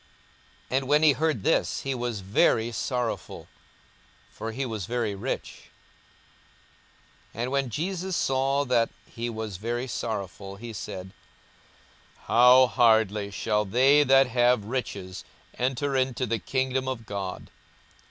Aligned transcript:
42:018:023 0.71 0.77
And 0.79 0.87
when 0.87 1.03
he 1.03 1.11
heard 1.11 1.43
this, 1.43 1.81
he 1.81 1.93
was 1.93 2.21
very 2.21 2.71
sorrowful: 2.71 3.47
for 4.31 4.51
he 4.51 4.65
was 4.65 4.87
very 4.87 5.13
rich. 5.13 5.69
42:018:024 7.35 7.41
And 7.43 7.51
when 7.51 7.69
Jesus 7.69 8.17
saw 8.17 8.65
that 8.65 8.89
he 9.05 9.29
was 9.29 9.57
very 9.57 9.85
sorrowful, 9.85 10.55
he 10.55 10.73
said, 10.73 11.11
How 12.23 12.65
hardly 12.65 13.29
shall 13.29 13.63
they 13.63 14.03
that 14.03 14.25
have 14.25 14.65
riches 14.65 15.23
enter 15.59 15.95
into 15.95 16.25
the 16.25 16.39
kingdom 16.39 16.87
of 16.87 17.05
God! 17.05 17.51